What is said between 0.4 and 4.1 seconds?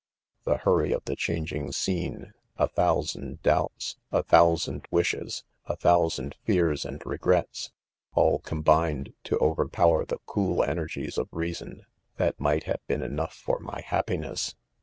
4 The hurry of the changing scene, a thou sand doubts,